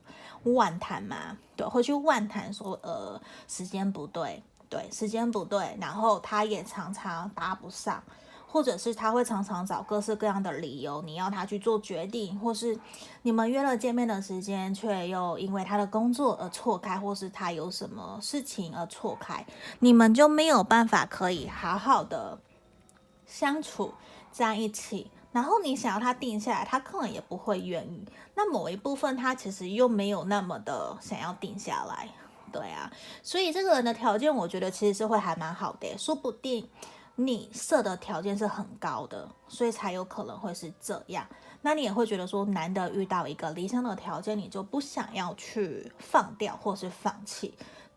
[0.55, 1.37] 万谈嘛？
[1.57, 4.43] 对，会去万谈说呃时间不对。
[4.69, 8.03] 对，时间不对，然后他也常常搭不上，
[8.49, 12.77] 或者是他会常常找各式各样的理由，你要他去做决定，或是
[13.23, 19.47] 你们约了见面的时间，却又因为他的工作而错开，或是他有什么事情而错开，
[19.79, 22.37] 你们就没有办法可以好好的
[23.25, 23.95] 相处
[24.33, 25.13] 在一起。
[25.37, 28.03] 然后你想要他定下来，他可能也不会愿意。
[28.35, 32.09] 那某一部分他其实又没有那么的想要定下来。
[32.51, 32.91] 对啊，
[33.23, 36.67] 所以这个人的条件，我觉得其实是会还蛮好的，说不定
[37.17, 41.27] 你设的条件是很高的，所以才有可能会是这样。
[41.61, 47.53] 那你也会觉得说，难得遇到一个理想的条件，你就不想要去放掉或是放弃。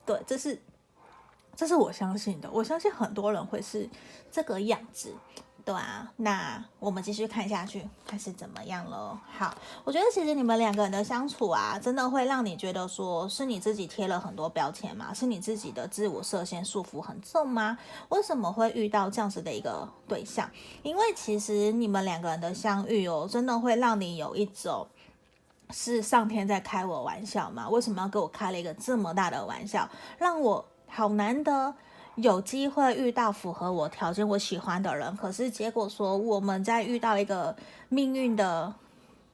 [0.06, 0.62] 对，这是
[1.56, 3.90] 这是我相信的，我相信很多人会是
[4.30, 5.16] 这个样子。
[5.70, 9.22] 对啊，那我们继续看下去，看是怎么样了。
[9.38, 9.54] 好，
[9.84, 15.14] 我觉得其实你们两个人的相处啊，真的会让你觉得说是你自己贴了很多标签吗？
[15.14, 17.78] 是你自己的自我设限束缚很重吗？
[18.10, 20.50] 为什么会遇到这样子的一个对象？
[20.82, 24.88] 因为其实你们两个人的相遇哦，真的会让你有一种
[25.70, 27.70] 是上天在开我玩笑吗？
[27.70, 31.76] 为什么要给我开了一个这么大的玩笑，让我好难得。
[32.22, 37.56] 有机会遇到符合我条件、我喜欢的人，可是结果说我们在遇到一个
[37.88, 38.74] 命运的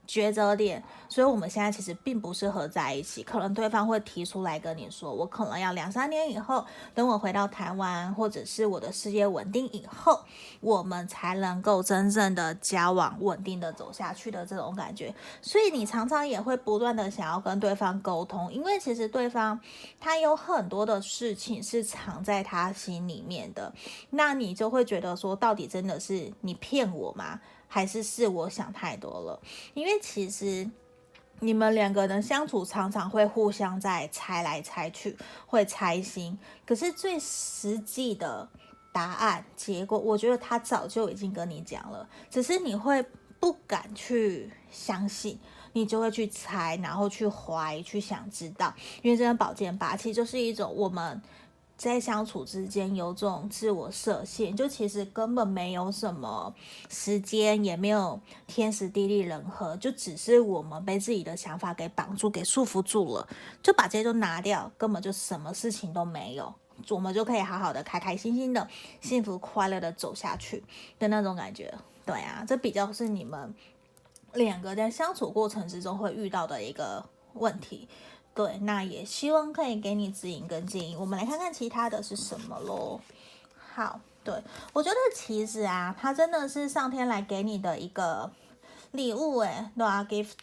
[0.08, 3.24] 抉择点，所以我们现在其实并不适合在一起。
[3.24, 10.22] 可能对方会提出来跟你说，我可能要两三年以后，等我回到台湾，或者是我的事业稳定以后，
[10.62, 15.14] 我们才能够真正的交往，稳定的走下去的这种感觉。
[15.42, 19.60] 所以你常常也会不断的想要跟对方沟通，因为其实对方
[20.00, 23.74] 他有很多的事情是藏在他心里面的，
[24.12, 27.40] 那你就会觉得说，到底真的是你骗我吗？
[27.68, 29.40] 还是是我想太多了，
[29.74, 30.70] 因为其实
[31.40, 36.38] 你们两个人相处常常会互相在猜来猜去，会猜心。
[36.66, 38.48] 可是最实际的
[38.94, 43.06] 答案结果，我觉得他早就已经跟你讲了，只是你会
[43.40, 45.38] 不敢去相信，
[45.74, 48.74] 你就会去猜，然后去怀疑，去想知道。
[49.02, 51.22] 因为这个宝剑八其实就是一种我们。
[51.78, 56.54] 在相处之间有种自我设限，就其实根本没有什么
[56.90, 63.28] 时间，也没有天时地利人和，就只是我们被自己的想法给绑住、给束缚住了，
[63.62, 66.54] 就把这些都拿掉，根本就什么事情都没有，
[66.90, 68.66] 我们就可以好好的、开开心心的、
[69.02, 70.64] 幸福快乐的走下去
[70.98, 71.74] 的那种感觉。
[72.06, 73.54] 对啊，这比较是你们
[74.34, 77.04] 两个在相处过程之中会遇到的一个
[77.34, 77.88] 问题。
[78.36, 80.94] 对，那也希望可以给你指引跟建议。
[80.98, 83.00] 我们来看看其他的是什么喽。
[83.74, 88.30] 好，对，我觉得其实啊，它真的是上天来给你的一个
[88.92, 90.34] 礼物，诶，对啊，gift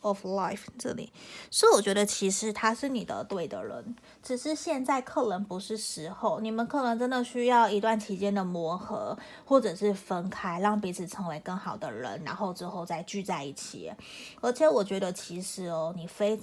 [0.00, 1.12] of life 这里，
[1.50, 13.92] 所以我觉得其实他是你的对的人，只是现在可能不是时候，你们可能真的需要一段期间的磨合，或者是分开，让彼此成为更好的人，然后之后再聚在一起。
[14.40, 16.40] 而且我觉得其实哦，你非。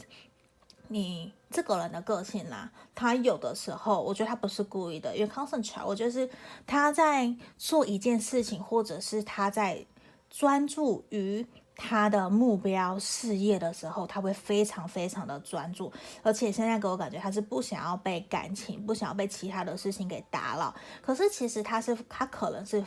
[0.91, 6.27] 你这个人的个性啦，他有的时候，我觉得他不是故意的，因为 concentrate，我觉得是
[6.65, 9.85] 他在做一件事情，或者是他在
[10.29, 20.73] 专注于他的目标事业的时候，他会非常非常的专注，而且现在给我感觉他是不想要被感情，不想要被其他的事情给打扰。
[21.01, 22.83] 可是其实他是，他可能是。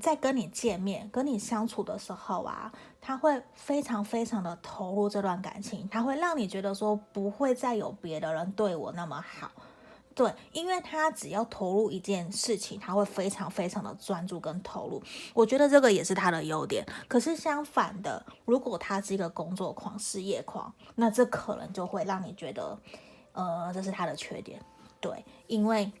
[0.00, 9.50] 在跟你见面、跟你相处的时候啊，他会非常非常的投入这段感情，他会让你觉得说不会再有别的人对我那么好，
[10.14, 15.02] 对，因为他只要投入一件事情，他会非常非常的专注跟投入。
[15.34, 16.84] 我觉得这个也是他的优点。
[17.06, 22.78] 可是相反的，如果他是一个工作狂、事业狂，那这可能就会让你觉得，
[23.32, 24.60] 呃，这是他的缺点，
[25.00, 25.92] 对，因为。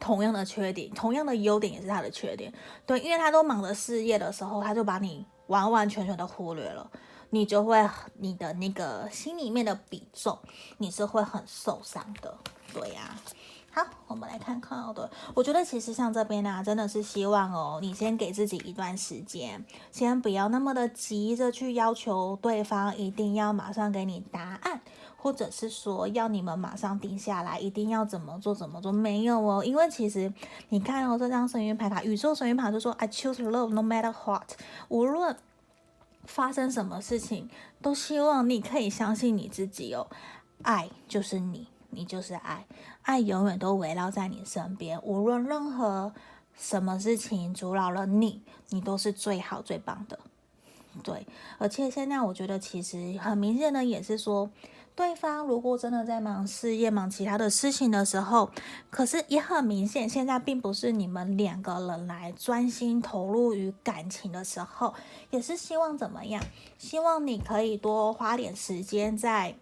[0.00, 2.52] 同样的缺点，同样的优点也是他的缺点。
[2.86, 6.90] 对，因为他都忙着事业的时候，他就把你完完全全的忽略了，
[7.28, 7.88] 你就会
[8.18, 10.38] 你的那个心里面的比重，
[10.78, 12.34] 你是会很受伤的。
[12.72, 13.14] 对呀、
[13.72, 14.92] 好，我们来看看。
[14.94, 24.80] 对，我觉得其实像这边呢、真的是希望哦，你先给自己一段时间，先不要那么的急着去要求对方一定要马上给你答案。
[25.22, 28.90] 或者是说要你们马上定下来，一定要怎么做怎么做？
[28.90, 30.32] 没有哦，因为其实
[30.70, 34.52] 你看哦，这张神諭牌卡，宇宙神諭牌就说 I choose love no matter what，
[34.88, 35.36] 无论
[36.24, 37.50] 发生什么事情，
[37.82, 40.06] 都希望你可以相信你自己哦，
[40.62, 42.64] 爱就是你，你就是爱，
[43.02, 46.14] 爱永远都围绕在你身边，无论任何
[46.56, 48.40] 什么事情阻扰了你，
[48.70, 50.18] 你都是最好最棒的。
[51.02, 51.26] 对，
[51.58, 54.50] 而且现在我觉得其实很明显的也是说。
[54.96, 58.50] 对方如果真的在忙事业、忙其他的事情的时候，
[58.90, 64.92] 可是也很明显，现在并不是你们两个人来专心投入于感情的时候，
[65.30, 66.44] 也是希望怎么样？
[66.76, 69.54] 希望你可以多花点时间在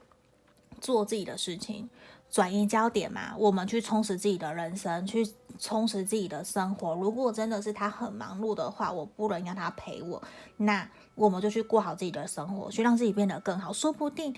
[0.81, 1.89] 做自己的事情，
[2.29, 3.37] 转移焦点嘛。
[3.39, 5.25] 我们去充实自己的人生，去
[5.57, 6.97] 充实自己的生活。
[6.97, 10.21] 如果真的是他很忙碌的话，我不能让他陪我，
[10.57, 14.35] 那我们就去过好自己的生活，去让自己变得更好，说不定。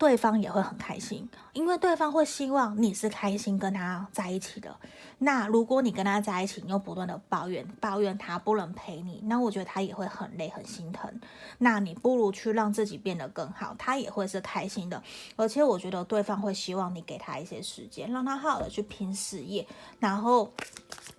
[0.00, 4.74] 对方也会很开心，因为对方会希望你是开心跟他在一起的。
[5.18, 11.20] 那如果你跟他在一起，你又不断的抱怨，抱怨他不能陪你，那我觉得他也会很累，很心疼。
[11.58, 15.02] 那你不如去让自己变得更好，他也会是开心的。
[15.36, 19.66] 而且我觉得对方会希望你给他一些时间，让他好好的去拼事业，
[19.98, 20.50] 然后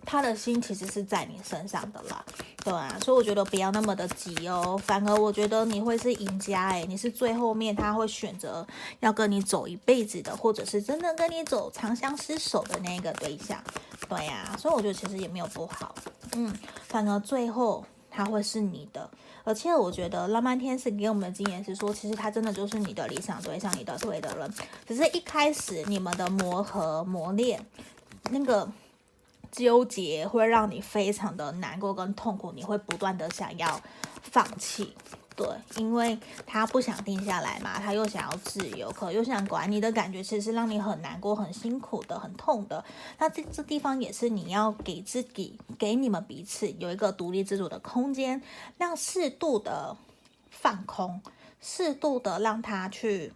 [0.06, 2.24] 他的心其实是在你身上的啦。
[2.64, 8.66] 对啊，所以我觉得不要那么的急哦，反而我觉得你会是赢家诶，你是最后面他会选择
[9.00, 13.60] 要跟你走一辈子的，或者是真的跟你走长相厮守的那个对象。
[14.08, 15.96] 对呀，所以我觉得其实也没有不好，
[16.34, 16.54] 嗯，
[16.88, 19.10] 反而最后他会是你的，
[19.44, 24.54] 而且我觉得浪漫天使给我们的经验是说，其实他真的就是你的理想对象，你的对的人，
[24.88, 27.66] 只是一开始你们的磨合磨练
[28.30, 28.72] 那个。
[29.52, 33.80] 纠结会让你非常的难过跟痛苦，你会不断的想要
[34.24, 34.96] 放弃，
[35.36, 42.84] 对，因为他不想定下来嘛，他又想要自由，可又想管你的感觉，其实是让你很难过、很辛苦的、很痛的。
[43.18, 48.42] 那这这地方也是你要给自己、给你们彼此有一个独立自主的空间，
[48.78, 49.98] 让适度的
[50.50, 51.22] 放空，
[51.60, 53.34] 适度的让他去。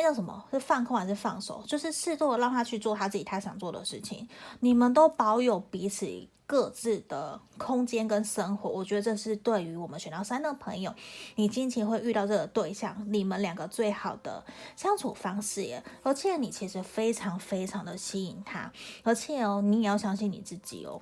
[0.00, 0.44] 那叫什么？
[0.52, 1.60] 是放空还是放手？
[1.66, 4.28] 就是适度的让他去做他自己他想做的事情。
[4.60, 6.06] 你们都保有彼此
[6.46, 10.94] 各自的空间跟生活，我觉得这是对于我们选到三的朋友，
[11.34, 14.44] 你近期会遇到这个对象，你们两个最好的
[14.76, 15.82] 相处方式耶。
[16.04, 18.70] 而且你其实非常非常的吸引他，
[19.02, 21.00] 而且哦，你也要相信你自己哦。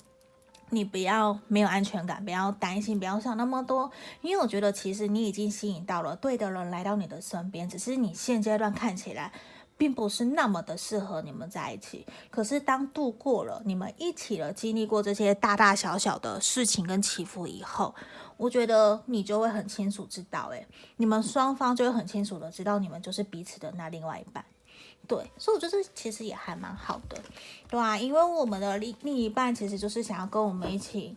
[0.71, 3.91] 你不要没有安全感，不要担心，不要想那么多，
[4.21, 9.31] 因为我觉得其实你已经吸引到了对的人来到你的身边，只是你现阶段看起来
[9.79, 12.05] 并不是那么的适合你们在一起。
[12.31, 17.95] 可是当度过了你们一起了，经历过这些大大小小的事情跟起伏以后，
[18.37, 24.45] 我觉得你就会很清楚知道，诶，你们双方就会很清楚的知道你们就是彼此的那另外一半。
[25.07, 27.17] 对，所以我觉得其实也还蛮好的，
[27.69, 31.17] 对啊，因为我们的另另一半其实就是想要跟我们一起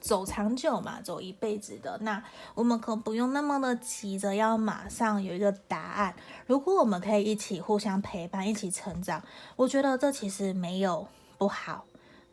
[0.00, 2.22] 走长久嘛，走一辈子的，那
[2.54, 6.14] 我们可不用那么的急着要马上有一个答案。
[6.46, 9.22] 如果我们可以一起互相陪伴，一起成长，
[9.56, 11.06] 我觉得这其实没有
[11.38, 11.84] 不好。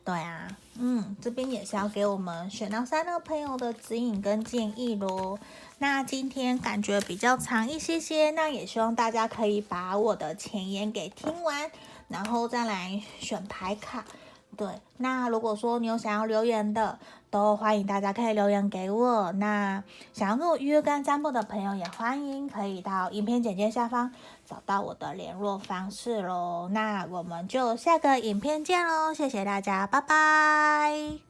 [0.08, 0.48] 对啊，
[0.78, 5.38] 嗯，这边也是要给我们选到三的朋友的指引跟建议喽。
[5.80, 11.70] 那今天感觉比较长一些些，那也希望大家可以把我的前言给听完，
[12.08, 14.02] 然后再来选牌卡。
[14.56, 16.98] 对，那如果说你有想要留言的，
[17.28, 19.30] 都欢迎大家可以留言给我。
[19.32, 19.84] 那
[20.14, 24.10] 想要跟我预约跟占卜的朋友，也欢迎可以到影片简介下方
[24.48, 26.68] 找到我的联络方式喽。
[26.72, 31.27] 那我们就下个影片见喽，谢谢大家，拜拜。